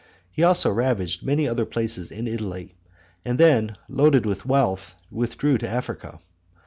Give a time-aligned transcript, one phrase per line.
[0.31, 2.73] He also ravaged many other places in Italy,
[3.23, 6.17] and then, loaded with wealth, withdrew to Africa.